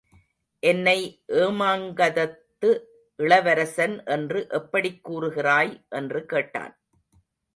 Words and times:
என்னை 0.59 1.23
ஏமாங்கதத்து 1.27 2.69
இளவரசன் 3.15 4.03
என்று 4.05 4.47
எப்படிக் 4.49 5.03
கூறுகிறாய் 5.09 5.87
என்று 5.89 6.25
கேட்டான். 6.25 6.79